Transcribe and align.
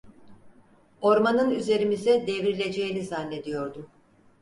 Ormanın 1.01 1.49
üzerimize 1.51 2.27
devrileceğini 2.27 3.03
zannediyordum. 3.05 3.89